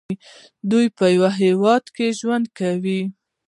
دوی 0.71 0.85
په 0.97 1.05
یو 1.17 1.27
هیواد 1.41 1.83
کې 1.95 2.07
ژوند 2.19 2.45
کوي. 2.59 3.01